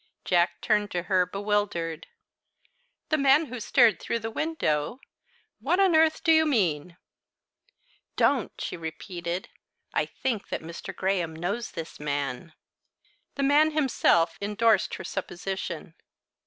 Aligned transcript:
Jack 0.25 0.61
turned 0.61 0.89
to 0.89 1.03
her, 1.03 1.27
bewildered. 1.27 2.07
"The 3.09 3.19
man 3.19 3.45
who 3.45 3.59
stared 3.59 3.99
through 3.99 4.17
the 4.17 4.31
window? 4.31 4.99
What 5.59 5.79
on 5.79 5.95
earth 5.95 6.23
do 6.23 6.31
you 6.31 6.43
mean?" 6.43 6.97
"Don't!" 8.15 8.51
she 8.59 8.75
repeated. 8.75 9.49
"I 9.93 10.07
think 10.07 10.49
that 10.49 10.63
Mr. 10.63 10.95
Graham 10.95 11.35
knows 11.35 11.73
this 11.73 11.99
man." 11.99 12.53
The 13.35 13.43
man 13.43 13.69
himself 13.73 14.39
endorsed 14.41 14.95
her 14.95 15.03
supposition. 15.03 15.93